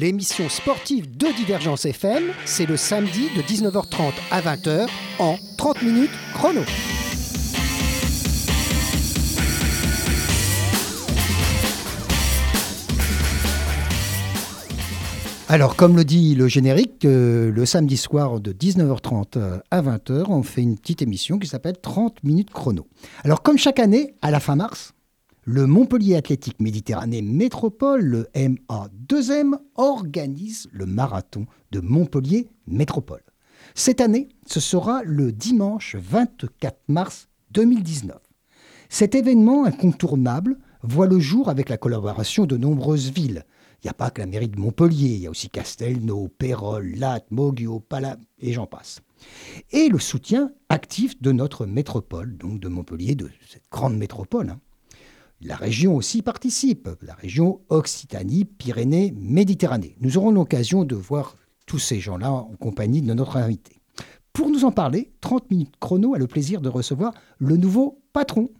[0.00, 4.88] 30 minutes chrono, l'émission sportive de Divergence FM, c'est le samedi de 19h30 à 20h
[5.18, 6.62] en 30 minutes chrono.
[15.48, 20.26] Alors, comme le dit le générique, euh, le samedi soir de 19h30 euh, à 20h,
[20.28, 22.86] on fait une petite émission qui s'appelle 30 minutes chrono.
[23.24, 24.94] Alors, comme chaque année, à la fin mars,
[25.44, 33.22] le Montpellier Athlétique Méditerranée Métropole, le MA2M, organise le marathon de Montpellier Métropole.
[33.74, 38.18] Cette année, ce sera le dimanche 24 mars 2019.
[38.88, 43.44] Cet événement incontournable voit le jour avec la collaboration de nombreuses villes.
[43.82, 46.92] Il n'y a pas que la mairie de Montpellier, il y a aussi Castelnau, Pérol,
[46.96, 49.00] Latte, Moguio, Pala, et j'en passe.
[49.70, 54.50] Et le soutien actif de notre métropole, donc de Montpellier, de cette grande métropole.
[54.50, 54.60] Hein.
[55.42, 59.96] La région aussi participe, la région Occitanie, Pyrénées, Méditerranée.
[60.00, 63.80] Nous aurons l'occasion de voir tous ces gens-là en compagnie de notre invité.
[64.34, 68.50] Pour nous en parler, 30 minutes chrono a le plaisir de recevoir le nouveau patron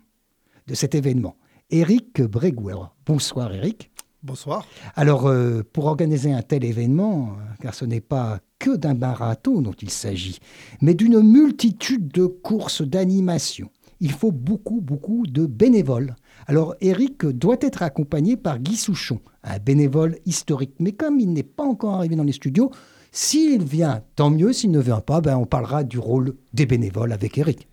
[0.69, 1.37] de cet événement,
[1.69, 2.77] Eric Bréguer.
[3.05, 3.91] Bonsoir Eric.
[4.23, 4.67] Bonsoir.
[4.97, 9.61] Alors, euh, pour organiser un tel événement, euh, car ce n'est pas que d'un marathon
[9.61, 10.39] dont il s'agit,
[10.81, 13.71] mais d'une multitude de courses d'animation,
[14.01, 16.17] il faut beaucoup, beaucoup de bénévoles.
[16.47, 20.75] Alors, Eric doit être accompagné par Guy Souchon, un bénévole historique.
[20.79, 22.71] Mais comme il n'est pas encore arrivé dans les studios,
[23.13, 24.53] s'il vient, tant mieux.
[24.53, 27.69] S'il ne vient pas, ben, on parlera du rôle des bénévoles avec Eric.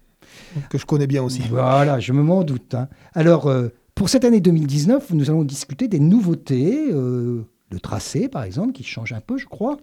[0.69, 1.41] Que je connais bien aussi.
[1.50, 2.73] Voilà, je me m'en doute.
[2.73, 2.88] Hein.
[3.13, 8.44] Alors, euh, pour cette année 2019, nous allons discuter des nouveautés, euh, le tracé par
[8.44, 9.77] exemple, qui change un peu, je crois,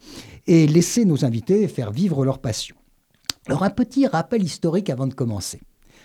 [0.46, 2.76] et laisser nos invités faire vivre leur passion.
[3.46, 5.60] Alors un petit rappel historique avant de commencer.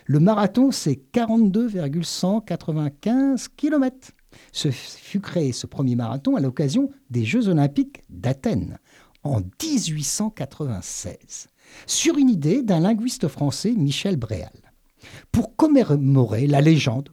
[0.09, 4.11] Le marathon, c'est 42,195 km.
[4.51, 8.79] Ce fut créé, ce premier marathon, à l'occasion des Jeux olympiques d'Athènes
[9.21, 11.49] en 1896,
[11.85, 14.73] sur une idée d'un linguiste français, Michel Bréal,
[15.31, 17.09] pour commémorer la légende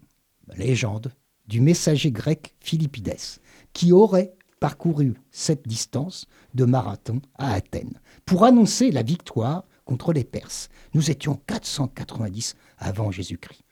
[0.57, 1.13] légende
[1.49, 3.39] du messager grec Philippides,
[3.75, 6.25] qui aurait parcouru cette distance
[6.55, 10.69] de marathon à Athènes pour annoncer la victoire contre les Perses.
[10.93, 13.63] Nous étions 490 avant Jésus-Christ.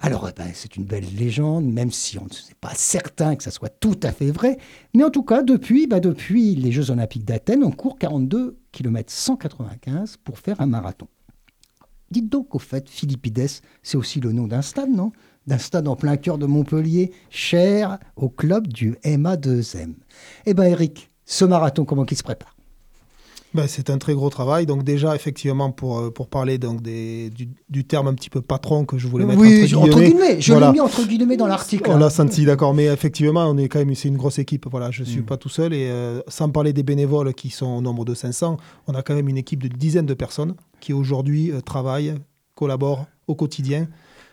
[0.00, 3.50] Alors, eh ben, c'est une belle légende, même si on n'est pas certain que ça
[3.50, 4.58] soit tout à fait vrai.
[4.92, 9.10] Mais en tout cas, depuis, ben, depuis les Jeux Olympiques d'Athènes, on court 42 km
[9.10, 11.08] 195 pour faire un marathon.
[12.10, 13.48] Dites donc, au fait, Philippides,
[13.82, 15.12] c'est aussi le nom d'un stade, non?
[15.46, 19.94] D'un stade en plein cœur de Montpellier, cher au club du MA2M.
[20.46, 22.53] Eh bien, Eric, ce marathon, comment il se prépare?
[23.54, 24.66] Ben, c'est un très gros travail.
[24.66, 27.30] Donc déjà, effectivement, pour, euh, pour parler donc, des,
[27.68, 30.72] du, terme un petit peu patron que je voulais mettre oui, entre guillemets, je l'ai
[30.72, 31.88] mis entre guillemets dans l'article.
[31.90, 32.74] On l'a senti, d'accord.
[32.74, 34.66] Mais effectivement, on est quand même, c'est une grosse équipe.
[34.70, 35.26] Voilà, je ne suis mm.
[35.26, 35.72] pas tout seul.
[35.72, 38.56] Et euh, sans parler des bénévoles qui sont au nombre de 500,
[38.88, 42.14] on a quand même une équipe de dizaines de personnes qui aujourd'hui euh, travaillent,
[42.56, 43.86] collaborent au quotidien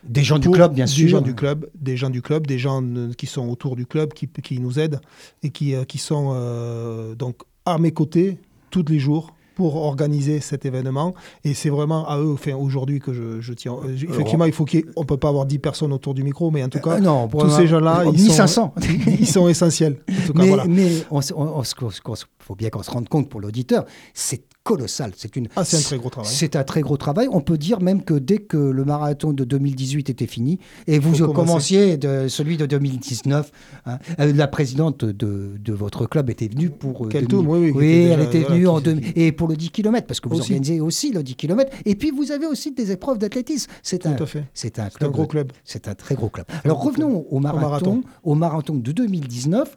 [0.04, 1.04] des gens du club, bien sûr.
[1.04, 2.82] Des gens du club, des gens du club, des gens
[3.16, 5.00] qui sont autour du club, qui, qui nous aident
[5.44, 8.38] et qui, qui sont euh, donc à mes côtés
[8.72, 11.14] tous les jours pour organiser cet événement.
[11.44, 13.76] Et c'est vraiment à eux, enfin, aujourd'hui, que je, je tiens.
[13.86, 16.68] Effectivement, il faut qu'on ne peut pas avoir 10 personnes autour du micro, mais en
[16.68, 18.72] tout cas, non, tous ces gens-là, ils, sont,
[19.06, 19.98] ils sont essentiels.
[20.34, 23.84] mais, il faut bien qu'on se rende compte pour l'auditeur,
[24.14, 25.12] c'est colossal.
[25.16, 25.48] C'est une.
[25.56, 26.30] Ah, c'est un très gros travail.
[26.32, 27.28] C'est un très gros travail.
[27.30, 31.32] On peut dire même que dès que le marathon de 2018 était fini et vous
[31.32, 33.50] commenciez de celui de 2019,
[33.86, 37.06] hein, euh, la présidente de, de, votre club était venue pour.
[37.06, 38.08] Euh, Quel tour, oui, oui.
[38.10, 41.12] elle était venue en deux, et pour le 10 km parce que vous organisez aussi
[41.12, 41.70] le 10 km.
[41.84, 43.70] Et puis vous avez aussi des épreuves d'athlétisme.
[43.82, 44.16] C'est un.
[44.54, 45.52] C'est un, un, gros club.
[45.64, 46.46] C'est un très gros club.
[46.64, 49.76] Alors revenons au marathon, au marathon, de 2019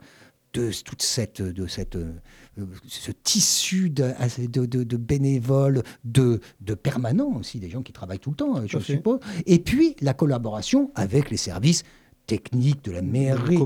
[0.55, 2.13] de toute cette, de cette euh,
[2.87, 4.13] ce tissu de,
[4.47, 9.19] de, bénévoles, de, de permanents aussi, des gens qui travaillent tout le temps, je suppose.
[9.45, 11.83] Et puis la collaboration avec les services
[12.25, 13.57] techniques de la mairie.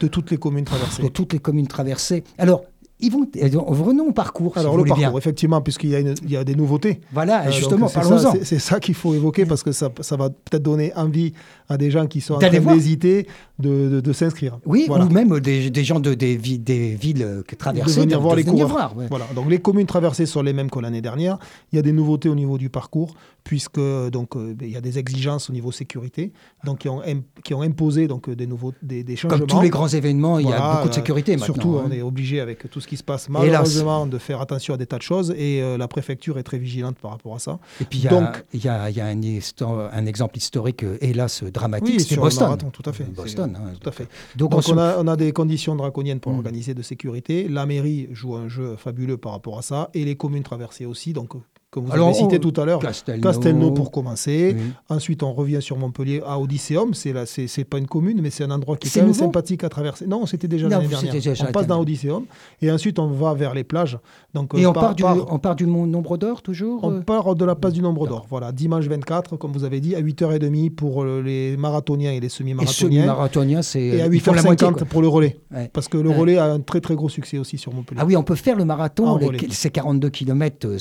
[0.00, 1.02] De, toutes les communes traversées.
[1.02, 2.24] De toutes les communes traversées.
[2.38, 2.64] Alors,
[3.00, 3.28] ils vont,
[3.64, 4.58] revenons au parcours.
[4.58, 7.00] Alors le parcours, effectivement, puisqu'il y, a il y a des nouveautés.
[7.12, 8.34] Voilà, euh, justement, parlons-en.
[8.42, 11.32] C'est ça qu'il faut évoquer parce que ça, ça va peut-être donner envie
[11.68, 13.26] à des gens qui sont en train d'hésiter
[13.58, 14.58] de, de, s'inscrire.
[14.66, 17.96] Oui, ou même des, des gens de, des, des villes traversées.
[17.96, 18.66] De venir voir les cours.
[19.08, 21.38] Voilà, donc les communes traversées sont les mêmes que l'année dernière.
[21.72, 23.14] Il y a des nouveautés au niveau du parcours,
[23.48, 23.80] puisque
[24.10, 26.34] donc euh, il y a des exigences au niveau sécurité,
[26.64, 27.00] donc qui ont,
[27.42, 29.38] qui ont imposé donc des nouveaux des, des changements.
[29.38, 31.54] Comme tous les grands événements, il y a beaucoup de sécurité maintenant.
[31.54, 31.84] Surtout, hein.
[31.86, 34.84] on est obligé avec tout ce qui se passe malheureusement de faire attention à des
[34.84, 37.58] tas de choses et la préfecture est très vigilante par rapport à ça.
[37.80, 39.18] Et puis il y a, y a, un,
[39.92, 42.54] un, exemple historique, hélas dramatique, oui, c'est Boston.
[42.70, 43.04] tout à fait.
[43.04, 44.08] Boston, hein, tout à fait.
[44.36, 46.36] Donc, on, a, on, a, des conditions draconiennes pour mm.
[46.36, 47.48] organiser de sécurité.
[47.48, 51.14] La mairie joue un jeu fabuleux par rapport à ça et les communes traversées aussi.
[51.14, 51.32] Donc
[51.70, 53.72] comme vous avez cité tout à l'heure, Castelnau.
[53.72, 54.56] pour commencer.
[54.88, 56.94] Ensuite, on revient sur Montpellier à Odysseum.
[56.94, 59.64] C'est là, c'est pas une commune, mais c'est un endroit qui est, quand même sympathique
[59.64, 60.06] à traverser.
[60.06, 61.14] Non, c'était déjà l'année dernière.
[61.46, 62.24] on passe dans Odysseum
[62.62, 63.98] et ensuite on va vers les plages.
[64.34, 67.00] Donc, et on, part, du, on part du nombre d'or toujours On euh?
[67.00, 68.26] part de la place du nombre d'or.
[68.28, 72.28] Voilà, dimanche 24, comme vous avez dit, à 8h30 pour euh, les marathoniens et les
[72.28, 73.02] semi-marathoniens.
[73.02, 73.82] semi-marathoniens, c'est.
[73.82, 75.40] Et à 8h50 pour le relais.
[75.72, 78.00] Parce que le relais a un très très gros succès aussi sur Montpellier.
[78.02, 79.18] Ah oui, on peut faire le marathon,
[79.50, 80.78] c'est 42 km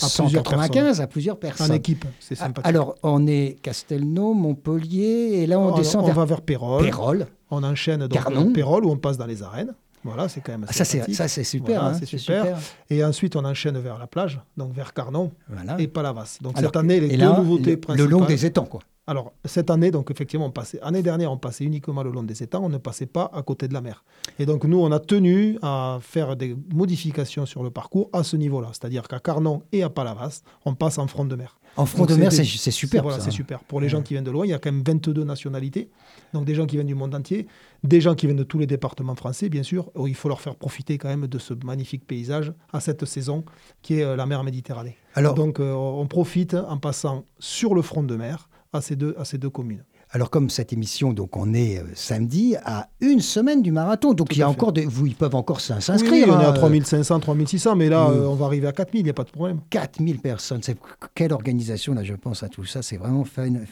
[0.78, 1.72] 195 à plusieurs personnes.
[1.72, 2.68] En équipe, c'est sympathique.
[2.68, 6.16] Alors, on est Castelnau, Montpellier, et là, on descend on vers...
[6.16, 6.84] va vers Pérol.
[6.84, 7.28] Pérol.
[7.50, 9.74] On enchaîne donc Pérol, où on passe dans les arènes.
[10.08, 11.84] Voilà, c'est quand même assez ah, ça, c'est super.
[11.84, 12.58] Hein, c'est super.
[12.90, 15.32] Et ensuite, on enchaîne vers la plage, donc vers Carnon
[15.78, 16.38] et Palavas.
[16.42, 18.10] Donc cette année, les deux nouveautés le, principales.
[18.10, 18.82] Le long des étangs, quoi.
[19.10, 22.44] Alors, cette année, donc effectivement, on passait, année dernière, on passait uniquement le long des
[22.44, 24.04] étangs, on ne passait pas à côté de la mer.
[24.38, 28.36] Et donc, nous, on a tenu à faire des modifications sur le parcours à ce
[28.36, 28.68] niveau-là.
[28.74, 31.58] C'est-à-dire qu'à Carnon et à Palavas, on passe en front de mer.
[31.78, 33.02] En front de mer, c'est super.
[33.02, 33.64] Voilà, c'est super.
[33.64, 35.90] Pour les gens qui viennent de loin, il y a quand même 22 nationalités.
[36.34, 37.48] Donc, des gens qui viennent du monde entier,
[37.84, 39.92] des gens qui viennent de tous les départements français, bien sûr.
[40.06, 43.46] Il faut leur faire profiter quand même de ce magnifique paysage à cette saison
[43.82, 44.98] qui est euh, la mer Méditerranée.
[45.16, 49.16] Alors, donc, euh, on profite en passant sur le front de mer à ces deux,
[49.18, 49.84] à ces deux communes.
[50.18, 54.36] Alors comme cette émission, donc on est euh, samedi à une semaine du marathon, donc
[54.36, 56.12] il y a encore des, vous, ils peuvent encore s'inscrire.
[56.12, 59.04] Oui, on est à 3500, 3600, mais là euh, on va arriver à 4000, il
[59.04, 59.60] n'y a pas de problème.
[59.70, 60.76] 4000 personnes, c'est
[61.14, 63.26] quelle organisation là, je pense à tout ça, c'est vraiment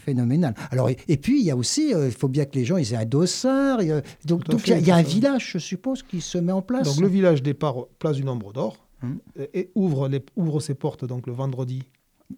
[0.06, 0.54] phénoménal.
[0.70, 2.94] Alors et, puis il y a aussi, euh, il faut bien que les gens ils
[2.94, 3.80] aient un dossard,
[4.26, 6.86] donc il y, a un village, je suppose, qui se met en place.
[6.86, 9.18] Donc le village départ place du Nombre d'Or hum.
[9.56, 11.82] et ouvre, les, ouvre ses portes donc le vendredi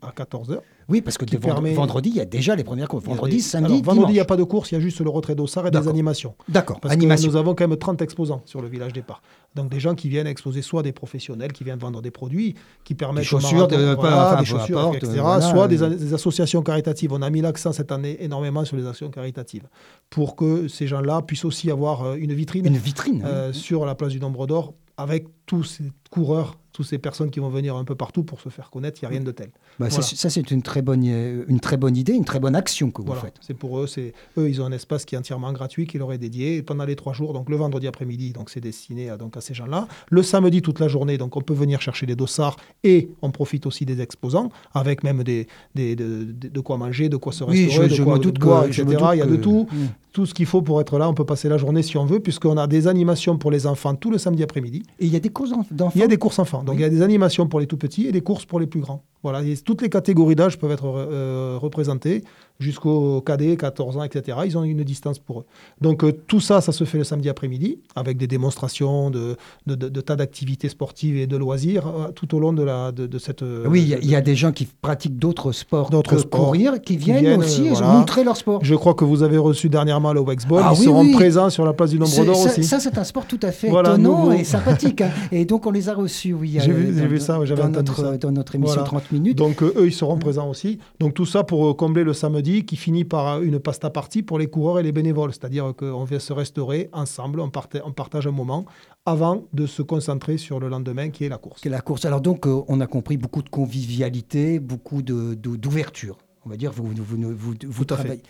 [0.02, 0.60] à 14h.
[0.90, 1.26] Oui, parce que
[1.74, 3.04] vendredi, il y a déjà les premières courses.
[3.04, 5.36] Vendredi, samedi, Vendredi, il n'y a pas de course, il y a juste le retrait
[5.36, 6.36] d'Ossard et des animations.
[6.48, 9.22] D'accord, Parce que nous avons quand même 30 exposants sur le village départ.
[9.56, 12.54] Donc des gens qui viennent exposer soit des professionnels qui viennent vendre des produits
[12.84, 13.24] qui permettent...
[13.24, 15.22] Des chaussures, de, des chaussures, etc.
[15.42, 17.12] soit des, associations caritatives.
[17.12, 19.68] On a mis l'accent cette année énormément sur les actions caritatives
[20.10, 23.96] pour que ces gens-là puissent aussi avoir euh, une vitrine, une vitrine euh, sur la
[23.96, 27.84] place du Nombre d'Or avec tous ces coureurs toutes ces personnes qui vont venir un
[27.84, 29.50] peu partout pour se faire connaître, il n'y a rien de tel.
[29.80, 32.92] Bah, ça, c'est une très, bonne, euh, une très bonne idée, une très bonne action
[32.92, 33.34] que vous faites.
[33.42, 36.14] C'est pour eux, c'est eux, ils ont un espace qui est entièrement gratuit, qui leur
[36.14, 37.34] est dédié pendant les trois jours.
[37.34, 39.88] Donc le vendredi après-midi, donc c'est destiné à, donc à ces gens-là.
[40.10, 43.66] Le samedi toute la journée, donc on peut venir chercher des dossards et on profite
[43.66, 48.04] aussi des exposants avec même des, des de, quoi manger, de quoi se restaurer, de
[48.04, 48.86] quoi boire, etc.
[49.14, 49.68] il y a de tout.
[49.72, 49.88] Hmm.
[50.14, 52.20] Tout ce qu'il faut pour être là, on peut passer la journée si on veut,
[52.20, 54.82] puisqu'on a des animations pour les enfants tout le samedi après-midi.
[55.00, 56.64] Et il y a des courses d'enfants Il y a des courses enfants.
[56.64, 58.68] Donc il y a des animations pour les tout petits et des courses pour les
[58.68, 59.04] plus grands.
[59.24, 62.24] Voilà, toutes les catégories d'âge peuvent être euh, représentées
[62.60, 64.38] jusqu'au cadet, 14 ans, etc.
[64.46, 65.46] Ils ont une distance pour eux.
[65.82, 70.02] Donc euh, tout ça, ça se fait le samedi après-midi avec des démonstrations de, de,
[70.02, 73.44] tas d'activités sportives et de loisirs euh, tout au long de, la, de, cette...
[73.68, 77.40] oui, il y, a des gens qui pratiquent d'autres sports d'autres sports, courir, qui viennent,
[77.40, 78.60] aussi montrer leur sport.
[78.64, 80.64] Je crois que vous avez reçu dernièrement le Wexball.
[80.66, 82.64] Ah, Ils seront présents sur la place du Nombre d'Or aussi.
[82.64, 85.02] Ça, c'est un sport tout à fait étonnant et sympathique.
[85.02, 85.12] Hein.
[85.32, 86.58] Et donc, on les a reçus, oui.
[86.60, 88.18] J'ai vu, vu, ça, j'avais entendu notre, ça.
[88.18, 89.38] Dans notre émission 30 minutes.
[89.38, 90.80] Donc, eux, ils seront présents aussi.
[91.00, 94.48] Donc, tout ça pour combler le samedi qui finit par une pasta partie pour les
[94.48, 95.32] coureurs et les bénévoles.
[95.32, 97.52] C'est-à-dire qu'on vient se restaurer ensemble, on,
[97.86, 98.66] on partage un moment
[99.06, 101.64] avant de se concentrer sur le lendemain qui est la course.
[101.66, 102.06] la course.
[102.06, 106.86] Alors donc, euh, on a compris beaucoup de convivialité, beaucoup d'ouverture on va dire, vous,
[106.86, 108.22] vous, vous, vous, travaillez,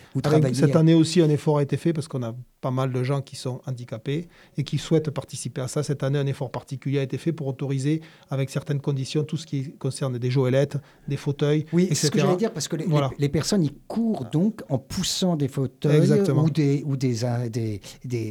[0.52, 3.22] Cette année aussi, un effort a été fait parce qu'on a pas mal de gens
[3.22, 5.84] qui sont handicapés et qui souhaitent participer à ça.
[5.84, 9.46] Cette année, un effort particulier a été fait pour autoriser, avec certaines conditions, tout ce
[9.46, 12.86] qui concerne des joëlettes, des fauteuils, oui, c'est ce que j'allais dire, parce que les,
[13.18, 17.14] les, personnes, ils courent donc en poussant des fauteuils ou, des, ou des,
[17.48, 17.80] des,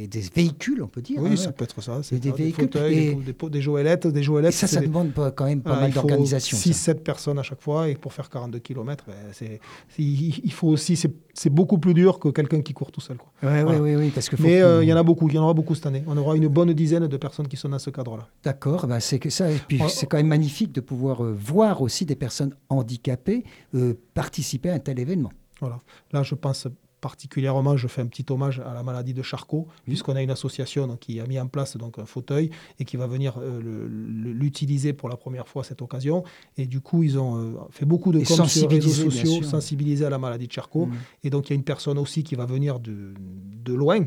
[0.06, 1.22] des, véhicules, on peut dire.
[1.22, 1.36] Oui, hein.
[1.36, 2.00] ça peut être ça.
[2.10, 2.64] Des, des, véhicules.
[2.64, 4.52] Fauteuils, des, des, joëlettes, des joëlettes.
[4.52, 6.58] ça, ça demande quand même pas mal d'organisation.
[6.58, 9.60] 6-7 personnes à chaque fois, et pour faire 42 km, ben, c'est
[9.98, 13.16] il faut aussi, c'est beaucoup plus dur que quelqu'un qui court tout seul.
[13.16, 13.30] Quoi.
[13.42, 15.44] oui, oui, oui, parce que Mais euh, il y en a beaucoup, il y en
[15.44, 16.02] aura beaucoup cette année.
[16.06, 18.26] On aura une bonne dizaine de personnes qui sont dans ce cadre-là.
[18.42, 19.50] D'accord, bah c'est que ça.
[19.50, 23.44] Et puis c'est quand même magnifique de pouvoir euh, voir aussi des personnes handicapées
[23.74, 25.32] euh, participer à un tel événement.
[25.60, 25.78] Voilà.
[26.12, 26.68] Là, je pense
[27.00, 30.96] particulièrement, je fais un petit hommage à la maladie de Charcot, puisqu'on a une association
[30.96, 35.08] qui a mis en place donc, un fauteuil et qui va venir euh, l'utiliser pour
[35.08, 36.24] la première fois à cette occasion.
[36.56, 40.04] Et du coup, ils ont euh, fait beaucoup de com sur les réseaux sociaux, sensibiliser
[40.04, 40.86] à la maladie de Charcot.
[40.86, 40.94] Mmh.
[41.24, 44.00] Et donc, il y a une personne aussi qui va venir de, de loin,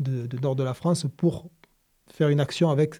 [0.00, 1.48] de, de, nord de la France, pour
[2.12, 2.96] faire une action avec,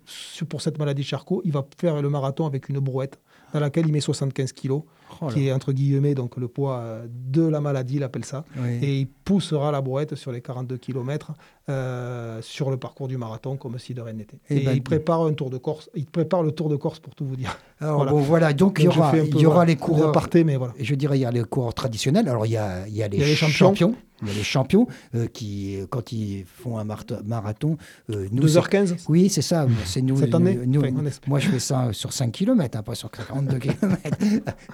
[0.49, 1.43] pour cette maladie de Charcot.
[1.45, 3.21] Il va faire le marathon avec une brouette
[3.53, 4.83] dans laquelle il met 75 kilos.
[5.21, 8.45] Oh qui est entre guillemets donc le poids euh, de la maladie, il appelle ça.
[8.83, 11.33] Et il poussera la brouette sur les 42 km
[11.71, 14.39] euh, sur le parcours du marathon comme si de rien n'était.
[14.51, 15.89] Eh et, ben, il prépare un tour de Corse.
[15.95, 17.59] Il prépare le tour de Corse pour tout vous dire.
[17.81, 18.13] Alors, voilà.
[18.13, 18.53] Bon, voilà.
[18.53, 20.13] Donc, il y aura, il y aura les coureurs.
[20.13, 20.75] Parté, mais voilà.
[20.79, 22.29] Je dirais il y a les coureurs traditionnels.
[22.29, 23.95] Alors il y a, il y a les, les champions.
[24.23, 27.77] Il y a les champions euh, qui, quand ils font un marathon.
[28.11, 29.67] Euh, 2h15 Oui, c'est ça.
[29.85, 30.17] C'est nous.
[30.17, 30.83] Cette année nous,
[31.27, 33.99] Moi, je fais ça sur 5 km, hein, pas sur 42 km.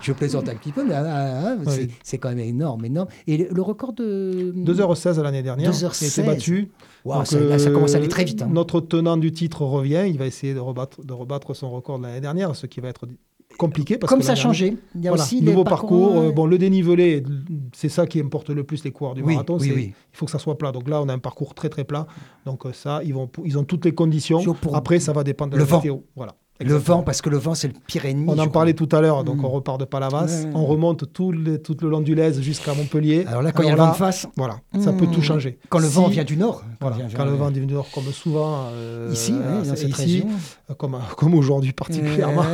[0.01, 1.71] je plaisante un petit peu, mais ah, ah,
[2.03, 3.09] c'est quand même énorme, énorme.
[3.27, 4.53] Et le, record de.
[4.57, 5.73] 2h16 l'année dernière.
[5.73, 6.05] 2h16.
[6.05, 6.71] a été battu.
[7.05, 8.43] Wow, ça, là, ça, commence à aller très vite.
[8.43, 8.51] Hein.
[8.53, 10.05] Notre tenant du titre revient.
[10.07, 12.89] Il va essayer de rebattre, de rebattre son record de l'année dernière, ce qui va
[12.89, 13.07] être
[13.59, 13.99] compliqué.
[13.99, 14.77] Parce Comme ça a changé.
[14.95, 16.19] Il y a aussi nouveau parcours.
[16.19, 17.23] Euh, bon, le dénivelé,
[17.75, 19.59] c'est ça qui importe le plus les coureurs du marathon.
[19.59, 20.73] Il faut que ça soit plat.
[20.73, 22.07] Donc là, on a un parcours très très plat.
[22.45, 24.43] Donc euh, ça, ils, vont, ils ont toutes les conditions.
[24.73, 25.99] Après, ça va dépendre de le la météo.
[26.17, 26.35] Voilà.
[26.61, 28.27] Le vent, parce que le vent, c'est le pire ennemi.
[28.29, 29.45] On en parlait tout à l'heure, donc mm.
[29.45, 33.25] on repart de Palavas, on remonte tout le, tout le long du Lez jusqu'à Montpellier.
[33.27, 35.25] Alors là, quand il y a le vent de face, voilà, ça peut tout mm.
[35.25, 35.59] changer.
[35.69, 36.63] Quand le vent vient du nord.
[36.81, 38.67] Voilà, quand, le vent vient du nord, comme souvent.
[38.73, 40.29] Euh, ici, dans cette ici, région.
[40.77, 42.45] Comme, comme aujourd'hui particulièrement.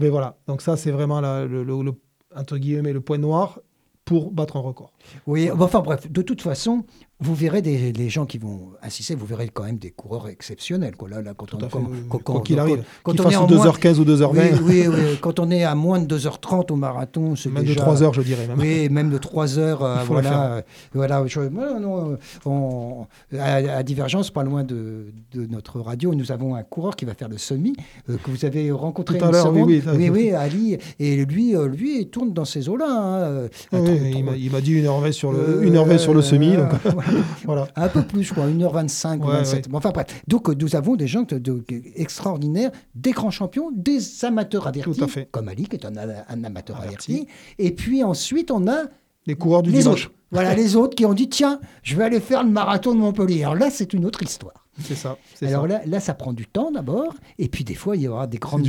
[0.00, 1.92] Mais voilà, donc ça, c'est vraiment le, le,
[2.34, 3.60] entre guillemets, le point noir
[4.04, 4.92] pour battre un record.
[5.26, 6.84] Oui, enfin bref, de toute façon,
[7.18, 10.96] vous verrez des les gens qui vont assister, vous verrez quand même des coureurs exceptionnels.
[10.96, 11.08] Quoi.
[11.08, 14.60] Là, là, quand on, quoi qu'il arrive, qu'il fasse 2h15 ou 2h20.
[14.62, 17.80] Oui, oui, quand on est à moins de 2h30 au marathon, c'est Même déjà...
[17.80, 18.46] de 3h, je dirais.
[18.46, 18.58] Même.
[18.58, 19.58] Oui, même de 3h.
[19.58, 21.24] Euh, voilà, voilà,
[21.80, 23.06] non, on,
[23.38, 27.28] à, Divergence, pas loin de, de, notre radio, nous avons un coureur qui va faire
[27.28, 27.74] le semi,
[28.10, 30.76] euh, que vous avez rencontré Tout à l'heure, oui, oui, oui, oui, Ali.
[30.98, 33.48] Et lui, euh, lui, il tourne dans ces eaux-là.
[33.72, 33.86] Hein,
[34.36, 36.56] il m'a dit 1h20 sur le, 1h20 sur le semi.
[36.56, 36.68] Donc...
[37.44, 37.68] voilà.
[37.76, 39.68] Un peu plus, je crois, 1h25 ou 27.
[39.72, 40.06] enfin, bref.
[40.26, 45.66] Donc, nous avons des gens de, extraordinaires, des grands champions, des amateurs avertis, comme Ali,
[45.68, 47.26] qui est un, amateur averti.
[47.58, 48.84] Et puis ensuite, on a.
[49.26, 50.10] Les coureurs du dimanche.
[50.30, 53.42] Voilà, les autres qui ont dit tiens, je vais aller faire le marathon de Montpellier.
[53.42, 54.66] Alors là, c'est une autre histoire.
[54.82, 55.16] C'est ça.
[55.42, 57.14] Alors Là, là, ça prend du temps d'abord.
[57.38, 58.66] Et puis, des fois, il y aura des grandes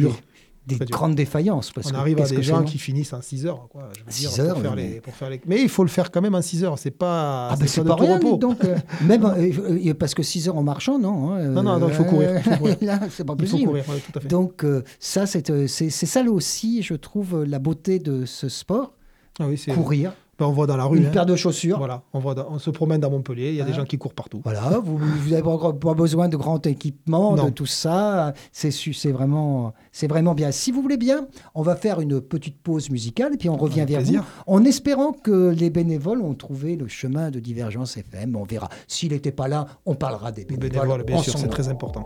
[0.68, 1.72] des grandes défaillances.
[1.72, 3.68] Parce on arrive à des gens qui finissent en 6 heures.
[3.70, 5.42] Quoi, je veux 6 dire, heures, pour faire les, pour faire les...
[5.46, 6.78] Mais il faut le faire quand même en 6 heures.
[6.78, 8.64] C'est pas, ah c'est pas, pas rien, donc.
[8.64, 9.52] Euh, même, euh,
[9.88, 11.32] euh, parce que 6 heures en marchant, non.
[11.32, 12.42] Hein, non, non, non, il faut courir.
[12.82, 13.62] là, c'est pas possible.
[13.62, 14.28] Il faut courir, tout à fait.
[14.28, 14.66] Donc,
[15.00, 18.94] ça, c'est, ça aussi, je trouve, la beauté de ce sport.
[19.40, 20.14] Ah oui, courir.
[20.39, 21.00] Ben, on voit dans la rue.
[21.00, 21.12] Une hein.
[21.12, 21.77] paire de chaussures.
[21.77, 24.13] Voilà, on, voit on se promène dans Montpellier, il y a des gens qui courent
[24.13, 24.41] partout.
[24.44, 28.34] Voilà, vous n'avez pas besoin de grand équipement, de tout ça.
[28.51, 30.51] C'est vraiment, vraiment bien.
[30.51, 33.86] Si vous voulez bien, on va faire une petite pause musicale et puis on revient
[33.88, 38.36] vers vous en espérant que les bénévoles ont trouvé le chemin de Divergence FM.
[38.36, 38.70] On verra.
[38.88, 40.63] S'il n'était pas là, on parlera des bénévoles.
[40.63, 42.06] Les bénévoles, bien sûr, c'est très important.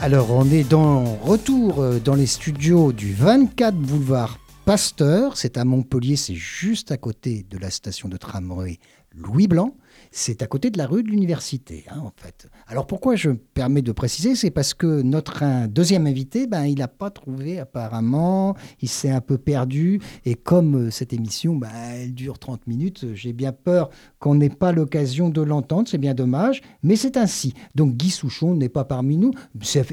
[0.00, 5.36] Alors, on est dans retour euh, dans les studios du 24 boulevard Pasteur.
[5.36, 8.78] C'est à Montpellier, c'est juste à côté de la station de tramway
[9.14, 9.74] Louis Blanc.
[10.12, 12.48] C'est à côté de la rue de l'université, hein, en fait.
[12.66, 16.78] Alors pourquoi je me permets de préciser C'est parce que notre deuxième invité, ben, il
[16.78, 20.00] n'a pas trouvé apparemment, il s'est un peu perdu.
[20.24, 24.50] Et comme euh, cette émission, ben, elle dure 30 minutes, j'ai bien peur qu'on n'ait
[24.50, 25.86] pas l'occasion de l'entendre.
[25.88, 27.54] C'est bien dommage, mais c'est ainsi.
[27.76, 29.30] Donc Guy Souchon n'est pas parmi nous,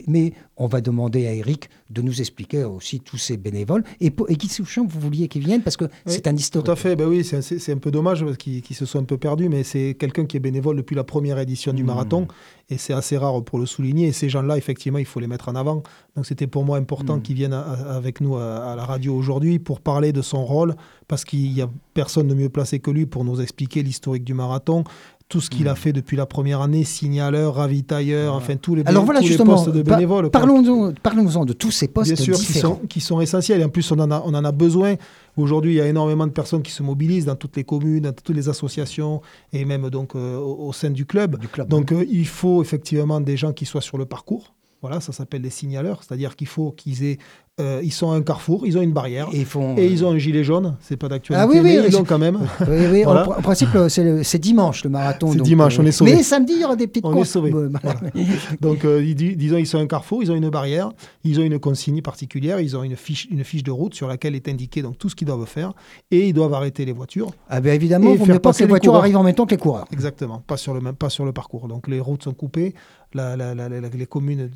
[0.08, 3.84] mais on va demander à Eric de nous expliquer aussi tous ces bénévoles.
[4.02, 6.66] Et, et Guy Souchon, vous vouliez qu'il vienne parce que c'est un historique.
[6.66, 9.50] Tout à fait, ben oui, c'est un peu dommage qu'ils se soient un peu perdus,
[9.50, 11.88] mais c'est quelqu'un qui est bénévole depuis la première édition du mmh.
[11.88, 12.28] marathon,
[12.70, 14.08] et c'est assez rare pour le souligner.
[14.08, 15.84] Et ces gens-là, effectivement, il faut les mettre en avant.
[16.16, 17.22] Donc c'était pour moi important mmh.
[17.22, 20.76] qu'ils viennent avec nous à, la radio aujourd'hui pour parler de son rôle,
[21.08, 24.34] parce qu'il n'y a personne de mieux placé que lui pour nous expliquer l'historique du
[24.34, 24.84] marathon,
[25.30, 25.78] tout ce qu'il a hmm.
[25.78, 29.82] fait depuis la première année, signaleur, ravitailleur, enfin tous les, Alors voilà, tous postes de
[29.82, 30.30] bénévoles.
[30.30, 32.76] Parlons-en parlons de tous ces postes Bien sûr, différents.
[32.76, 33.62] Qui sont, qui sont essentiels.
[33.62, 34.96] Et en plus, on en a, on en a besoin.
[35.36, 38.14] Aujourd'hui, il y a énormément de personnes qui se mobilisent dans toutes les communes, dans
[38.14, 39.22] toutes les associations
[39.52, 41.38] et même donc euh, au, sein du club.
[41.40, 44.54] Du club donc euh, il faut effectivement des gens qui soient sur le parcours.
[44.82, 47.18] Voilà, ça s'appelle des signaleurs, c'est-à-dire qu'il faut qu'ils aient
[47.60, 49.44] euh, ils sont à un carrefour, ils ont une barrière et,
[49.84, 50.78] ils ont un gilet jaune.
[50.80, 52.38] C'est pas d'actualité, ah oui, oui, mais ils l'ont quand même.
[52.68, 53.06] Oui, oui.
[53.06, 55.32] En, principe, c'est dimanche le marathon.
[55.34, 56.14] C'est dimanche, on est sauvé.
[56.14, 57.36] Mais samedi, il y aura des petites on courses.
[57.36, 57.42] Est
[58.62, 60.92] donc, euh, disons, ils sont à un carrefour, ils ont une barrière,
[61.24, 64.36] ils ont une consigne particulière, ils ont une fiche, une fiche de route sur laquelle
[64.36, 65.74] est indiqué donc tout ce qu'ils doivent faire
[66.12, 67.32] et ils doivent arrêter les voitures.
[67.50, 69.58] Ah ben évidemment, il ne pas que les voitures arrivent en même temps que les
[69.58, 69.88] coureurs.
[69.92, 71.68] Exactement, pas sur le même, pas sur le parcours.
[71.68, 72.76] Donc les routes sont coupées,
[73.14, 74.52] la, les communes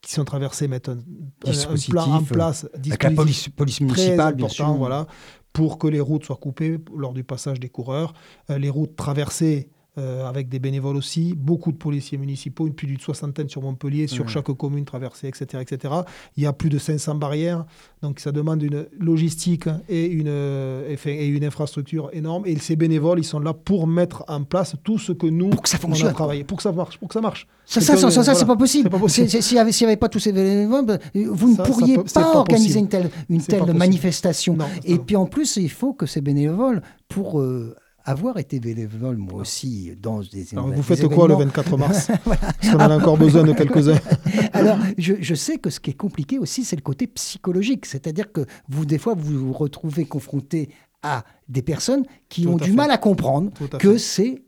[0.00, 0.98] qui sont traversés mettent un,
[1.44, 4.72] dispositif, plan en place, avec la police, police municipale, bien sûr.
[4.74, 5.06] Voilà,
[5.52, 8.14] pour que les routes soient coupées lors du passage des coureurs.
[8.50, 12.86] Euh, les routes traversées euh, avec des bénévoles aussi, beaucoup de policiers municipaux, une plus
[12.86, 15.94] d'une soixantaine sur Montpellier, sur chaque commune traversée, etc., etc.
[16.36, 17.64] Il y a plus de 500 barrières,
[18.00, 22.44] donc ça demande une logistique et une, euh, et une infrastructure énorme.
[22.46, 25.62] Et ces bénévoles, ils sont là pour mettre en place tout ce que nous, pour
[25.62, 27.46] que ça fonctionne, on pour que ça marche, pour que ça marche.
[27.66, 28.90] Ça, ça, ça, ça c'est pas possible.
[29.08, 33.10] S'il n'y avait, pas tous ces bénévoles, ben, vous ne pourriez pas, organiser une telle,
[33.28, 34.56] une telle manifestation.
[34.84, 37.74] et puis en plus, il faut que ces bénévoles, pour euh,
[38.08, 40.46] avoir été bénévole, moi aussi, dans des.
[40.52, 42.40] Alors, vous faites quoi le 24 mars voilà.
[42.40, 43.98] Parce qu'on en a encore besoin de quelques-uns.
[44.54, 47.84] Alors, je, je, sais que ce qui est compliqué aussi, c'est le côté psychologique.
[47.84, 50.70] C'est-à-dire que vous, des fois, vous vous retrouvez confronté
[51.02, 54.42] à des personnes qui ont du mal à comprendre que c'est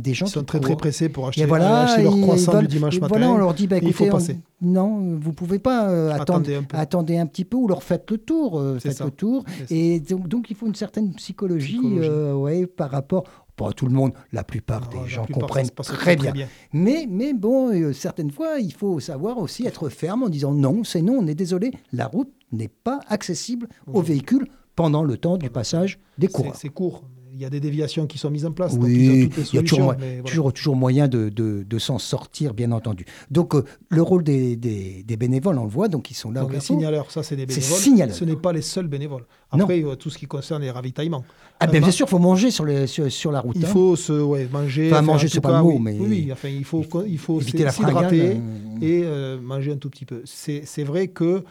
[0.00, 3.08] des gens qui sont très très pressés pour acheter, voilà, leur croissant du dimanche matin.
[3.08, 4.38] Voilà, on leur dit bah, écoutez, il faut passer.
[4.60, 6.76] non, vous pouvez pas euh, attendre, attendez un, peu.
[6.76, 9.44] attendez un petit peu ou leur faites le tour, euh, faites le tour.
[9.70, 12.08] Et donc, donc, il faut une certaine psychologie, psychologie.
[12.08, 13.24] Euh, ouais, par rapport.
[13.56, 16.32] Pas tout le monde, la plupart des gens comprennent très, bien.
[16.72, 21.02] Mais, mais bon, certaines fois, il faut savoir aussi être ferme en disant non, c'est
[21.02, 25.50] non, on est désolé, la route n'est pas accessible aux véhicules pendant le temps du
[25.50, 26.56] passage des coureurs.
[26.56, 27.04] C'est court
[27.42, 28.76] y a des déviations qui sont mises en place.
[28.78, 33.06] Oui, il y a toujours, toujours, toujours, moyen de, de, s'en sortir, bien entendu.
[33.30, 36.42] Donc, euh, le rôle des, des, bénévoles, on le voit, donc ils sont là.
[36.42, 38.12] Donc, les signaleurs, ça, c'est des bénévoles.
[38.12, 39.24] Ce n'est pas les seuls bénévoles.
[39.50, 41.24] Après, tout ce qui concerne les ravitaillements.
[41.58, 43.56] Ah, bien, bien sûr, il faut manger sur, les, sur, la route.
[43.58, 43.68] Il hein.
[43.68, 44.90] faut se ouais, manger.
[44.92, 45.96] Enfin, manger, c'est pas le mot, mais.
[45.98, 48.80] Oui, enfin, il faut, il faut s'hydrater euh.
[48.80, 50.22] et euh, manger un tout petit peu.
[50.24, 51.44] C'est vrai que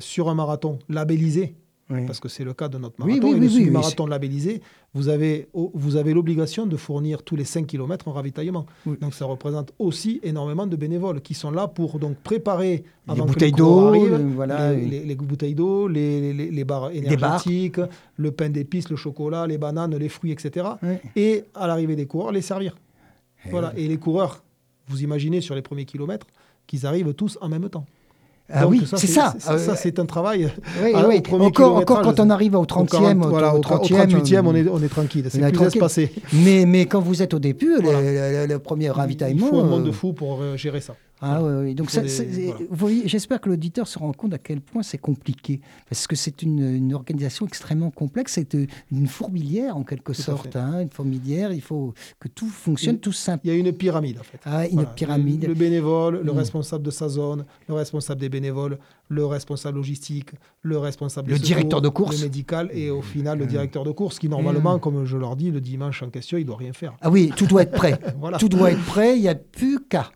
[0.00, 1.54] sur un marathon labellisé,
[2.06, 3.28] parce que c'est le cas de notre marathon.
[3.28, 4.62] Oui, et le marathon labellisé,
[4.94, 8.66] vous avez, vous avez l'obligation de fournir tous les 5 km en ravitaillement.
[9.00, 13.52] Donc ça représente aussi énormément de bénévoles qui sont là pour donc préparer les bouteilles
[13.52, 13.94] d'eau,
[14.34, 17.80] voilà, les, bouteilles d'eau, les, les, barres énergétiques,
[18.16, 20.66] le pain d'épices, le chocolat, les bananes, les fruits, etc.
[21.16, 22.76] Et à l'arrivée des coureurs, les servir.
[23.46, 23.72] Et voilà.
[23.76, 24.42] Et les coureurs,
[24.88, 26.26] vous imaginez sur les premiers kilomètres
[26.66, 27.86] qu'ils arrivent tous en même temps.
[28.52, 29.34] Ah oui, c'est ça.
[29.38, 30.50] Ça, c'est un travail.
[30.82, 31.22] Oui, oui.
[31.40, 34.88] Encore, encore quand on arrive au 30e, au, voilà, au, 38e, on est, on est
[34.88, 35.26] tranquille.
[35.30, 36.12] C'est plus espacé.
[36.32, 39.46] Mais, mais quand vous êtes au début, le, premier ravitaillement.
[39.46, 40.94] Il faut un monde de euh, fou pour euh, gérer ça.
[41.24, 41.88] Ah oui, donc
[43.06, 46.92] j'espère que l'auditeur se rend compte à quel point c'est compliqué, parce que c'est une,
[46.92, 51.94] organisation extrêmement complexe, c'est euh, une fourmilière en quelque sorte, hein, une fourmilière, il faut
[52.18, 53.46] que tout fonctionne, tout simple.
[53.46, 54.40] Il y a une pyramide en fait.
[54.44, 55.46] Ah, une pyramide.
[55.46, 56.36] Le, bénévole, le mm.
[56.36, 60.30] responsable de sa zone, le responsable des bénévoles, le responsable logistique,
[60.62, 63.48] le responsable le directeur de course, le médical et au final le mm.
[63.48, 64.80] directeur de course qui normalement, mm.
[64.80, 66.94] comme je leur dis, le dimanche en question, il doit rien faire.
[67.00, 67.98] Ah oui, tout doit être prêt.
[68.18, 68.38] voilà.
[68.38, 70.10] Tout doit être prêt, il n'y a plus qu'à.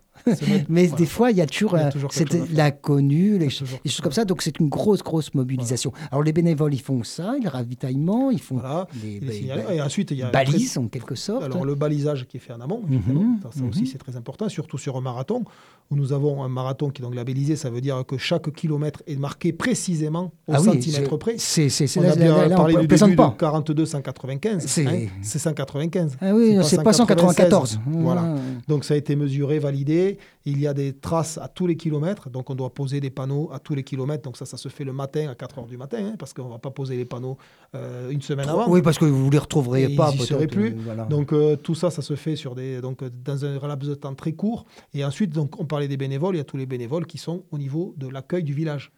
[0.69, 2.27] Mais des fois, il y a toujours, Il y a euh, toujours faire.
[2.53, 4.25] l'inconnu, les, toujours choses comme ça.
[4.25, 5.91] Donc c'est une grosse, grosse mobilisation.
[6.11, 8.87] Alors les bénévoles, ils font ça, le ravitaillement, ils font Voilà.
[9.03, 11.43] les, Et ba- Et ensuite, il y a balises en quelque sorte.
[11.43, 13.69] Alors le balisage qui est fait en amont, Mhm, ça, ça mhm.
[13.69, 15.43] aussi c'est très important, surtout sur un marathon,
[15.89, 19.03] où nous avons un marathon qui est donc labellisé, ça veut dire que chaque kilomètre
[19.07, 21.35] est marqué précisément au Ah oui, centimètre près.
[21.37, 23.29] C'est, c'est, On là, a bien là, là, on parlé du plaisante début pas.
[23.29, 26.17] de 42 195, C'est- hein, c'est 195.
[26.21, 27.79] Ah oui, c'est pas 194.
[27.87, 28.35] Voilà.
[28.35, 28.39] Ah.
[28.67, 30.17] Donc ça a été mesuré, validé.
[30.45, 33.49] Il y a des traces à tous les kilomètres, donc on doit poser des panneaux
[33.53, 34.23] à tous les kilomètres.
[34.23, 36.45] Donc ça, ça se fait le matin à 4 heures du matin, hein, parce qu'on
[36.45, 37.37] ne va pas poser les panneaux
[37.75, 38.69] euh, une semaine avant.
[38.69, 40.11] Oui, parce que vous ne les retrouverez Et pas.
[40.13, 40.69] ils seraient plus.
[40.71, 41.03] euh, voilà.
[41.03, 44.13] Donc euh, tout ça, ça se fait sur des, donc, dans un laps de temps
[44.15, 44.65] très court.
[44.93, 47.57] Et ensuite, donc, on des bénévoles, il y a tous les bénévoles qui sont au
[47.59, 48.91] niveau de l'accueil du village.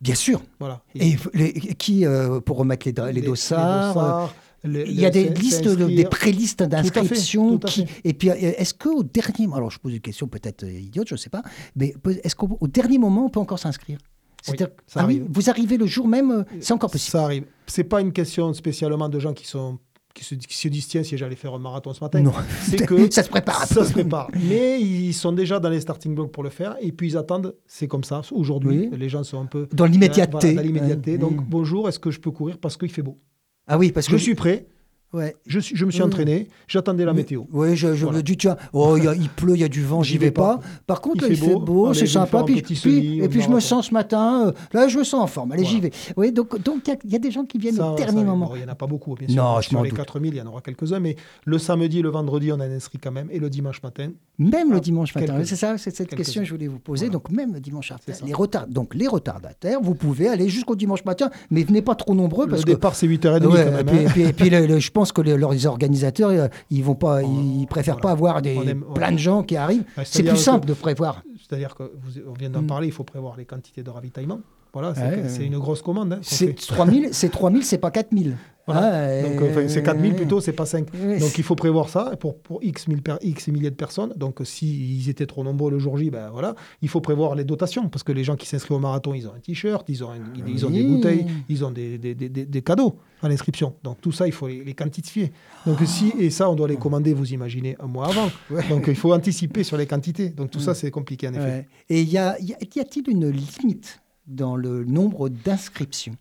[0.00, 0.42] Bien sûr.
[0.60, 0.82] Voilà.
[0.94, 4.26] Et les- qui, euh, pour remettre les, les, dossards, euh,
[4.64, 7.58] les- il y a des listes, de- des prélistes d'inscription.
[7.58, 7.86] qui-.
[8.04, 11.18] Et puis, euh, est-ce qu'au dernier alors je pose une question peut-être idiote, je ne
[11.18, 11.42] sais pas,
[11.76, 11.94] mais
[12.24, 13.98] est-ce qu'au au dernier moment, on peut encore s'inscrire?
[14.44, 17.12] C'est-à-dire, ah oui, vous arrivez le jour même, c'est encore possible.
[17.12, 17.44] Ça arrive.
[17.68, 19.78] C'est pas une question spécialement de gens qui sont
[20.14, 22.20] qui se, qui se disent tiens si j'allais faire un marathon ce matin.
[22.20, 24.28] Non, C'est que ça se prépare ça se prépare.
[24.48, 27.54] Mais ils sont déjà dans les starting blocks pour le faire et puis ils attendent.
[27.66, 28.22] C'est comme ça.
[28.32, 28.98] Aujourd'hui, Oui.
[28.98, 30.52] les gens sont un peu Dans l'immédiateté.
[30.52, 31.18] Voilà, dans l'immédiateté.
[31.18, 33.18] Donc bonjour, est-ce que je peux courir parce qu'il fait beau?
[33.66, 34.66] Ah oui, parce que Je suis prêt.
[35.12, 35.36] Ouais.
[35.46, 36.06] Je, suis, je me suis Oui.
[36.06, 36.48] entraîné.
[36.68, 37.42] J'attendais la météo.
[37.52, 38.18] Oui, je, je Voilà.
[38.18, 40.16] me dis, tiens, oh, il y a- il pleut, il y a du vent, j'y
[40.18, 40.58] vais pas.
[40.86, 41.92] Par contre, Il là, fait il fait beau.
[41.92, 42.42] c'est sympa.
[42.44, 45.04] Puis, petit puis- semi et puis je me sens ce matin, euh, là, je me
[45.04, 45.52] sens en forme.
[45.52, 45.90] Allez, j'y vais.
[46.16, 48.24] Oui, donc donc il y a- y, a des gens qui viennent Ça, au dernier
[48.24, 48.50] moment.
[48.54, 49.42] Il n'y en a pas beaucoup, bien sûr.
[49.42, 49.98] Non, je Sur les doute.
[49.98, 51.00] 4000, il y en aura quelques-uns.
[51.00, 53.28] Mais le samedi et le vendredi, on en inscrit quand même.
[53.30, 54.10] Et le dimanche matin.
[54.38, 57.10] Même le dimanche matin, c'est ça, c'est cette question que je voulais vous poser.
[57.10, 61.04] Donc même le dimanche matin, les retards, donc les retardataires, vous pouvez aller jusqu'au dimanche
[61.04, 64.06] matin, mais venez pas trop nombreux parce le départ, c'est 8h30 Ouais, quand même.
[64.16, 64.78] et puis, hein.
[64.78, 68.02] je pense que les- leurs organisateurs, euh, ils vont pas, ils préfèrent voilà.
[68.02, 69.84] pas avoir des aime- plein de gens qui arrivent.
[70.04, 71.22] C'est plus que- simple de prévoir.
[71.40, 72.66] C'est-à-dire que vous, on vient d'en Mm.
[72.68, 74.40] parler, il faut prévoir les quantités de ravitaillement.
[74.72, 76.14] Voilà, c'est Ouais, une grosse commande.
[76.14, 76.54] hein, C'est fait.
[76.54, 78.36] 3000, c'est 3000, c'est pas 4000.
[78.64, 78.92] Voilà.
[79.18, 80.86] Ah, Donc, euh, c'est 4000 plutôt, c'est pas 5.
[80.94, 84.12] Ouais, Donc il faut prévoir ça pour, pour X, mille per- X milliers de personnes.
[84.16, 87.88] Donc s'ils étaient trop nombreux le jour J, ben voilà, il faut prévoir les dotations
[87.88, 90.18] parce que les gens qui s'inscrivent au marathon, ils ont un t-shirt, ils ont, un-
[90.36, 93.74] ils, ils ont des bouteilles, ils ont des, des- des- des- des cadeaux à l'inscription.
[93.82, 95.32] Donc tout ça, il faut les, les quantifier.
[95.66, 98.30] Donc si, et ça, on doit les commander, vous imaginez, un mois avant.
[98.48, 98.62] Ouais.
[98.68, 100.28] Donc il faut anticiper sur les quantités.
[100.28, 100.76] Donc tout ça, Ouais.
[100.76, 101.42] c'est compliqué en effet.
[101.44, 101.68] Ouais.
[101.90, 106.16] Et y a- y a- y a-t-il une limite dans le nombre d'inscriptions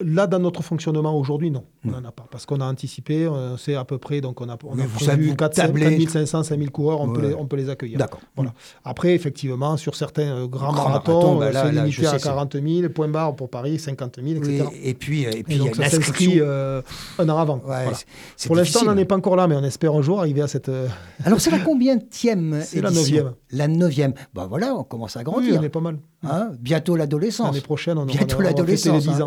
[0.00, 2.26] là, dans notre fonctionnement aujourd'hui, non, on n'en a pas.
[2.30, 5.30] Parce qu'on a anticipé, on sait à peu près, donc on a, on a prévu
[5.30, 5.82] vous 4, tablez.
[5.84, 7.28] 4500, 5000 coureurs, on, peut Ouais.
[7.28, 7.98] les, on peut les accueillir.
[7.98, 8.20] D'accord.
[8.36, 8.52] Voilà.
[8.84, 12.02] Après, effectivement, sur certains euh, grands Grands marathons, marathons, bah euh, là, c'est là, limité
[12.02, 14.68] je à sais, c'est- 40 000, point barre pour Paris, 50 000, Oui, etc.
[14.82, 16.82] Et puis, et puis Et il y a donc ça s'inscrit euh,
[17.18, 17.56] un an avant.
[17.56, 17.94] Ouais, Voilà.
[17.94, 18.06] c'est-
[18.36, 20.42] c'est Pour l'instant, on n'en est pas encore là, mais on espère un jour arriver
[20.42, 20.68] à cette.
[20.68, 20.88] euh,
[21.24, 23.32] Alors, c'est la combien tième C'est la neuvième.
[23.50, 24.12] La neuvième.
[24.34, 25.58] Ben voilà, on commence à Oui, grandir.
[25.60, 25.98] on est pas mal.
[26.28, 27.46] Hein Bientôt l'adolescence.
[27.46, 29.22] L'année prochaine, on aura, Bientôt l'adolescence, les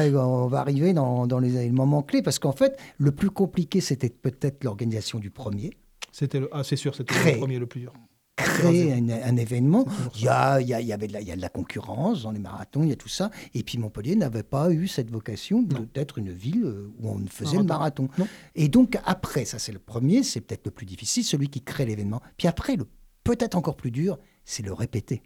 [0.00, 0.10] 10 ans.
[0.10, 3.30] Voilà, on va arriver dans, dans les, les moments clés parce qu'en fait, le plus
[3.30, 5.70] compliqué, c'était peut-être l'organisation du premier.
[6.10, 6.48] C'était le...
[6.52, 7.32] Ah, c'est sûr, c'était Créer.
[7.34, 7.92] le premier le plus dur.
[8.36, 9.84] Créer un, un événement.
[10.16, 11.40] Il y a, il y, a, il y avait de la, il y a de
[11.40, 13.30] la concurrence dans les marathons, il y a tout ça.
[13.54, 17.18] Et puis Montpellier n'avait pas eu cette vocation de- d'être une ville euh, où on
[17.26, 18.04] faisait le Marathon.
[18.04, 18.22] marathon.
[18.22, 18.28] Non.
[18.54, 21.84] Et donc après, ça c'est le premier, c'est peut-être le plus difficile, celui qui crée
[21.84, 22.20] l'événement.
[22.38, 22.86] Puis après, le
[23.22, 25.22] peut-être encore plus dur, c'est le répéter.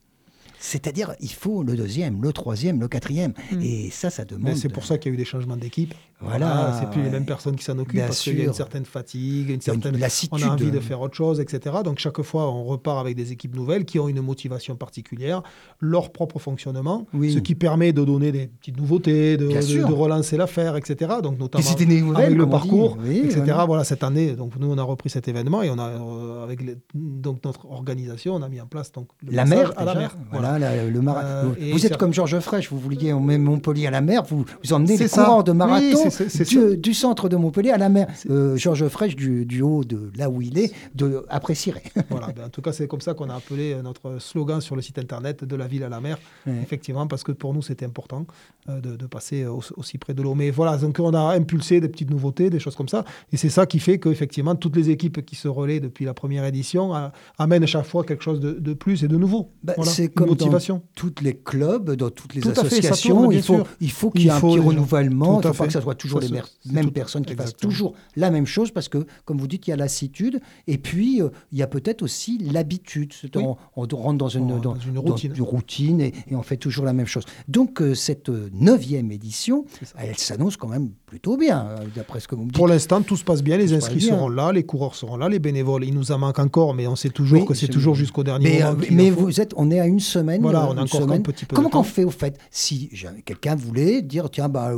[0.59, 3.33] C'est-à-dire, il faut le deuxième, le troisième, le quatrième.
[3.53, 3.61] Mm.
[3.63, 4.57] Et ça, ça demande.
[4.57, 5.95] C'est pour ça qu'il y a eu des changements d'équipe.
[6.21, 8.55] Voilà, c'est plus les mêmes personnes qui s'en occupent Bien parce qu'il y a une
[8.55, 9.95] certaine fatigue, une certaine.
[9.97, 10.43] On lassitude.
[10.45, 11.77] a envie de faire autre chose, etc.
[11.85, 15.43] Donc chaque fois, on repart avec des équipes nouvelles qui ont une motivation particulière,
[15.81, 17.33] leur propre fonctionnement, Oui.
[17.35, 19.47] ce qui permet de donner des petites nouveautés, de,
[19.93, 21.17] relancer l'affaire, etc.
[21.23, 23.41] Donc notamment Des nouvelles, avec le on parcours, Oui, etc.
[23.45, 23.65] voilà.
[23.67, 23.85] Voilà.
[23.85, 26.77] cette année, donc nous on a repris cet événement et on a euh, avec les-
[26.95, 30.17] donc notre organisation, on a mis en place donc le La mer, à la mer.
[30.33, 31.55] Voilà, la- le marathon.
[31.61, 34.73] Euh, vous êtes comme Georges Frêche, vous vouliez emmener Montpellier à la mer, vous, vous
[34.73, 35.25] emmenez les ça.
[35.25, 38.09] coureurs de Oui, du, du centre de Montpellier à la mer.
[38.31, 41.83] Euh, Georges Frêche, du, du haut de là où il est, de, apprécierait.
[42.11, 44.83] Voilà, ben, en tout cas, c'est comme ça qu'on a appelé notre slogan sur le
[44.83, 46.19] site internet de la ville à la mer.
[46.47, 46.55] Ouais.
[46.63, 48.27] Effectivement, parce que pour nous, c'était important
[48.69, 50.35] euh, de, de passer aussi, près de l'eau.
[50.35, 53.05] Mais voilà, donc on a impulsé des petites nouveautés, des choses comme ça.
[53.33, 56.45] Et c'est ça qui fait qu'effectivement, toutes les équipes qui se relaient depuis la première
[56.45, 59.51] édition euh, amènent à chaque fois quelque chose de, de plus et de nouveau.
[59.65, 60.83] Voilà, c'est comme dans motivation.
[60.95, 64.23] Tous les clubs, dans toutes les Tout fait, associations, tourne, il faut, il faut qu'il
[64.23, 65.41] y ait un petit renouvellement.
[65.41, 67.47] Il ne faut pas que ça soit toujours Ça, les mêmes tout- personnes qui fassent
[67.47, 67.71] exactement.
[67.71, 71.21] toujours la même chose parce que, comme vous dites, il y a lassitude et puis
[71.23, 73.13] euh, il y a peut-être aussi l'habitude.
[73.35, 73.43] Oui.
[73.45, 76.01] On, on rentre dans une, On rentre dans- dans une dans routine.
[76.01, 77.25] et, et on fait toujours la même chose.
[77.49, 79.65] Donc, euh, cette euh, neuvième édition,
[79.99, 82.57] elle s'annonce quand même plutôt bien, d'après ce que vous me dites.
[82.57, 83.57] Pour l'instant, tout se passe bien.
[83.57, 84.09] Les inscrits bien.
[84.09, 85.85] seront là, les coureurs seront là, les bénévoles.
[85.85, 88.61] Il nous en manque encore, mais on sait toujours Oui, que c'est toujours jusqu'au dernier
[88.91, 89.21] Mais, moment.
[89.21, 90.43] euh, vous êtes, on est à une semaine.
[90.43, 91.19] Voilà, on a encore semaine.
[91.21, 92.91] un petit peu Comment qu'on fait au fait Si
[93.25, 94.73] quelqu'un voulait dire, tiens, bah,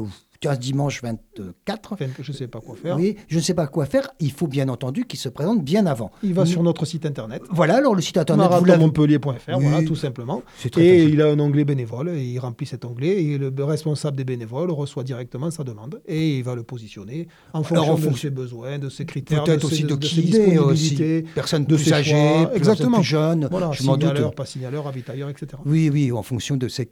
[0.46, 2.96] euh, tiens, ce dimanche 24, Enfin, je ne sais pas quoi faire.
[2.96, 5.86] oui, je ne sais pas quoi faire, il faut bien entendu qu'il se présente bien
[5.86, 6.10] avant.
[6.22, 9.64] Il va sur notre site internet, Voilà, alors le site internet, marathonmontpellier.fr, Oui.
[9.64, 10.42] voilà, tout simplement.
[10.64, 11.10] Et facile.
[11.14, 14.70] il a un onglet bénévole, et il remplit cet onglet, et le responsable des bénévoles
[14.70, 18.88] reçoit directement sa demande, et il va le positionner en fonction de ses besoins, de
[18.88, 21.24] ses critères, Peut-être aussi de de qui ses il est aussi.
[21.34, 22.98] Personne de plus âgée, Exactement.
[22.98, 23.48] plus jeune.
[23.50, 24.34] Voilà, je m'en doute.
[24.34, 25.48] pas signaleur, ravitailleur, etc.
[25.66, 26.86] Oui, oui, en fonction de ses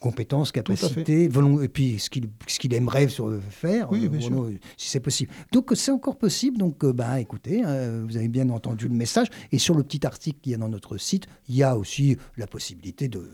[0.00, 2.08] compétences, capacités, et puis ce
[2.58, 4.50] qu'il aimerait sur- faire, Oui, euh, sûr.
[4.76, 5.32] si c'est possible.
[5.52, 6.56] Donc c'est encore possible.
[6.56, 9.26] Donc euh, bah écoutez, hein, vous avez bien entendu le message.
[9.50, 12.16] Et sur le petit article qu'il y a dans notre site, il y a aussi
[12.36, 13.28] la possibilité de,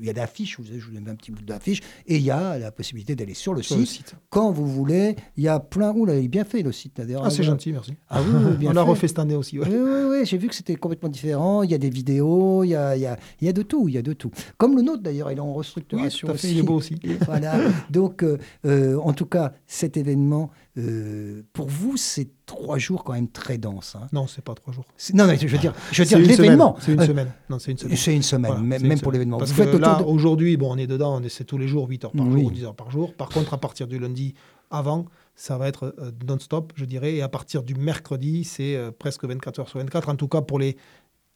[0.00, 0.58] il y a d'affiches.
[0.58, 3.16] Vous je vous ai mis un petit bout d'affiche, et il y a la possibilité
[3.16, 4.14] d'aller sur le Sur site le site.
[4.30, 5.16] quand vous voulez.
[5.36, 5.92] Il y a plein.
[5.92, 6.98] Ouh là, il est bien fait le site.
[6.98, 7.24] là, d'ailleurs.
[7.24, 7.94] Ah, c'est gentil, merci.
[8.08, 8.90] Ah oui, oui, bien On l'a fait.
[8.90, 9.58] refait cette année aussi.
[9.58, 9.66] ouais.
[9.68, 11.62] Oui, oui, oui, j'ai vu que c'était complètement différent.
[11.62, 13.62] Il y a des vidéos, il y a, il y a- il y a de
[13.62, 14.30] tout, il y a de tout.
[14.58, 16.54] Comme le nôtre d'ailleurs, il est en Oui, restructuration tout à fait, aussi.
[16.56, 16.96] il est beau aussi.
[17.26, 17.58] Voilà.
[17.90, 23.12] Donc, euh, euh, en tout cas, cet événement, euh, pour vous, c'est trois jours quand
[23.12, 23.96] même très denses.
[23.96, 24.08] hein.
[24.12, 24.84] Non, c'est pas trois jours.
[25.14, 26.76] Non, mais je veux dire, je veux dire l'événement.
[26.80, 27.32] C'est une semaine.
[27.48, 27.96] Non, c'est une semaine.
[27.96, 29.38] C'est une semaine, Voilà, même, c'est une même pour l'événement.
[29.38, 30.04] Parce Vous que là, de...
[30.04, 32.42] aujourd'hui, bon, on est dedans, on tous les jours, 8 heures par Oui.
[32.42, 33.14] jour, 10 heures par jour.
[33.14, 34.34] Par contre, à partir du lundi
[34.70, 35.94] avant, ça va être
[36.26, 37.14] non-stop, je dirais.
[37.14, 40.08] Et à partir du mercredi, c'est presque 24 heures sur 24.
[40.08, 40.76] En tout cas, pour les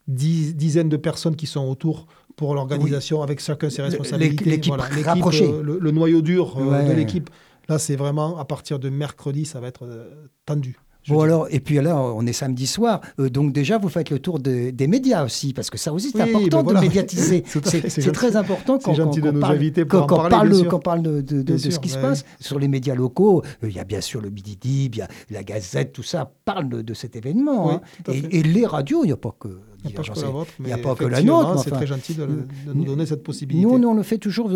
[0.08, 4.44] dix- dizaines de personnes qui sont autour pour l'organisation, avec chacun ses responsabilités.
[4.44, 5.48] l'équipe l'équipe, rapprochée.
[5.50, 6.88] euh, le, le noyau dur euh, Ouais.
[6.88, 7.30] de l'équipe.
[7.68, 10.10] Là, c'est vraiment à partir de mercredi, ça va être euh,
[10.44, 10.76] tendu.
[11.08, 14.18] Bon alors, et puis là, on est samedi soir, euh, donc déjà vous faites le
[14.18, 16.80] tour de- des médias aussi, parce que ça aussi c'est Oui, important ben voilà.
[16.80, 17.44] de médiatiser.
[17.88, 21.78] C'est très important quand, quand- quand parle, quand- parler, parle, quand parle de, de- ce
[21.78, 23.42] qui se passe sur les médias locaux.
[23.62, 26.02] euh, Il y a bien sûr le Midi Dib, il y a la Gazette, tout
[26.02, 27.68] ça parle de, cet événement.
[27.68, 27.74] Oui,
[28.08, 28.28] hein.
[28.32, 29.60] et les radios, il n'y a pas que.
[29.84, 33.22] Il n'y a pas que la nôtre, C'est très gentil de, de nous donner cette
[33.22, 33.66] possibilité.
[33.66, 34.50] Nous, on, on le fait toujours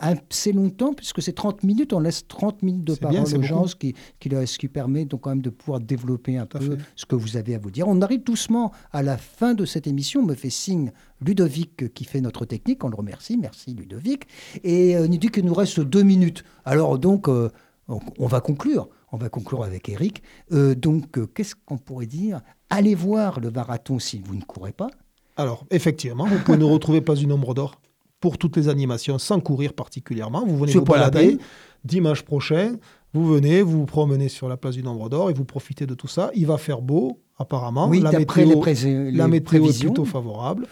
[0.00, 3.42] assez longtemps, puisque c'est 30 minutes, on laisse 30 minutes de bien, parole c'est aux
[3.42, 6.58] gens, ce qui, qui, ce qui permet donc quand même de pouvoir développer un Tout
[6.58, 7.88] peu ce que vous avez à vous dire.
[7.88, 11.88] On arrive doucement à la fin de cette émission, on me fait signe Ludovic euh,
[11.88, 14.24] qui fait notre technique, on le remercie, merci Ludovic,
[14.64, 16.44] et euh, il nous dit qu'il nous reste deux minutes.
[16.64, 17.50] Alors donc, euh,
[17.88, 18.88] on, on va conclure.
[19.14, 20.22] On va conclure avec Eric.
[20.52, 22.40] Euh, donc, euh, qu'est-ce qu'on pourrait dire
[22.74, 24.88] Allez voir le marathon si vous ne courez pas.
[25.36, 27.76] Alors, effectivement, vous pouvez nous retrouver pas une ombre d'or
[28.20, 30.44] pour toutes les animations sans courir particulièrement.
[30.46, 31.38] Vous venez vous balader
[31.84, 32.76] dimanche prochain.
[33.14, 35.92] Vous venez, vous vous promenez sur la place du Nombre d'Or et vous profitez de
[35.94, 36.30] tout ça.
[36.34, 37.88] Il va faire beau, apparemment.
[37.88, 38.74] oui, la météo, les, pré-
[39.12, 40.66] la les météo est plutôt favorable.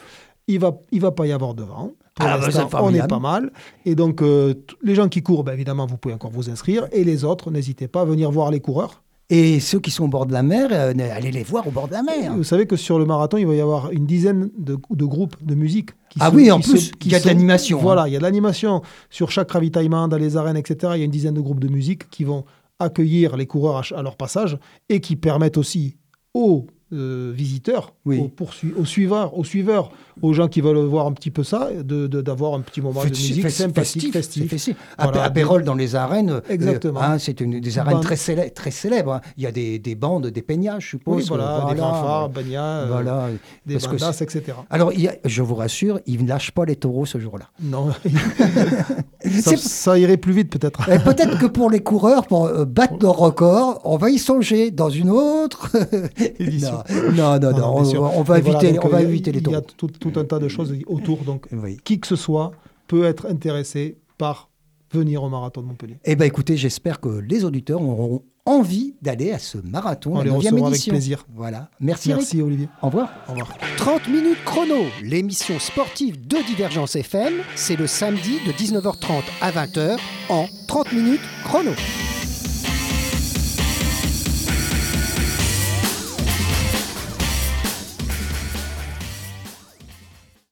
[0.47, 1.91] Il va, il va pas y avoir de vent.
[2.15, 3.53] Pour Ah, bah, on est pas mal.
[3.85, 6.89] Et donc, euh, les gens qui courent, ben, évidemment, vous pouvez encore vous inscrire.
[6.93, 9.03] Et les autres, n'hésitez pas à venir voir les coureurs.
[9.33, 11.87] Et ceux qui sont au bord de la mer, euh, allez les voir au bord
[11.87, 12.35] de la mer.
[12.37, 15.37] Vous savez que sur le marathon, il va y avoir une dizaine de, de groupes
[15.40, 15.90] de musique.
[16.09, 17.83] Qui Ah se- oui, en qui plus, il y a de l'animation, hein.
[17.83, 18.83] Voilà, il y a de l'animation.
[19.09, 21.69] Sur chaque ravitaillement, dans les arènes, etc., il y a une dizaine de groupes de
[21.69, 22.45] musique qui vont
[22.81, 25.97] accueillir les coureurs à, leur passage et qui permettent aussi
[26.35, 28.19] aux euh, visiteurs, Oui.
[28.19, 31.69] aux, poursu- aux suiveurs, aux suiveurs, aux gens qui veulent voir un petit peu ça,
[31.73, 34.77] de- de- d'avoir un petit moment de Festif, musique festif, sympathique, festif, festif.
[34.99, 35.25] Voilà.
[35.25, 37.01] À, Pérol, dans les arènes, euh, Exactement.
[37.03, 38.03] hein, c'est une des arènes Bande.
[38.03, 39.15] très, célè- très célèbres.
[39.15, 39.21] hein.
[39.37, 41.23] Il y a des, des bandes, des peignages, je suppose.
[41.23, 43.29] Oui, voilà, des Voilà, fanfares, bagnas, euh, voilà.
[43.67, 44.43] des Parce bandas, etc.
[44.71, 47.47] Alors, il y a- je vous rassure, ils ne lâchent pas les taureaux ce jour-là.
[47.63, 47.89] Non,
[49.57, 50.89] ça, irait plus vite peut-être.
[50.89, 54.71] Et peut-être que pour les coureurs, pour euh, battre leur record, on va y songer
[54.71, 55.71] dans une autre.
[56.41, 59.57] Non, non, non, non, Non, on, va éviter, on va euh, éviter les taureaux.
[60.11, 61.18] Tout, un tas de choses autour.
[61.25, 61.79] Donc, Oui.
[61.85, 62.53] qui que ce soit
[62.87, 64.49] peut être intéressé par
[64.92, 65.99] venir au marathon de Montpellier.
[66.05, 70.31] Eh bien, écoutez, j'espère que les auditeurs auront envie d'aller à ce marathon, On les
[70.31, 71.25] 9e recevra avec plaisir.
[71.35, 71.70] Voilà.
[71.79, 72.23] Merci, Eric.
[72.23, 72.68] Merci Olivier.
[72.83, 73.11] Au revoir.
[73.29, 73.51] Au revoir.
[73.77, 79.99] 30 minutes chrono, l'émission sportive de Divergence FM, c'est le samedi de 19h30 à 20h
[80.31, 81.70] en 30 minutes chrono.